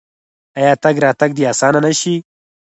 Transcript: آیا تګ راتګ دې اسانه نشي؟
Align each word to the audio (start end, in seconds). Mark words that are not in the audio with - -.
آیا 0.59 0.73
تګ 0.83 0.95
راتګ 1.03 1.31
دې 1.37 1.43
اسانه 1.51 1.79
نشي؟ 1.85 2.15